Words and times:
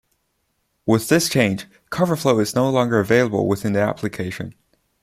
With 0.87 1.09
this 1.09 1.29
change, 1.29 1.67
Cover 1.91 2.15
Flow 2.15 2.39
is 2.39 2.55
no 2.55 2.67
longer 2.71 2.99
available 2.99 3.47
within 3.47 3.73
the 3.73 3.81
application. 3.81 4.55